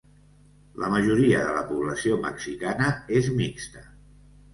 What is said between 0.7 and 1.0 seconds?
La